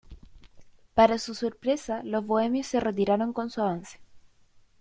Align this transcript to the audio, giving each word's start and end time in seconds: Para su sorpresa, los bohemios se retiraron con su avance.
Para 0.95 1.19
su 1.19 1.35
sorpresa, 1.35 2.01
los 2.03 2.25
bohemios 2.25 2.65
se 2.65 2.79
retiraron 2.79 3.33
con 3.33 3.51
su 3.51 3.61
avance. 3.61 3.99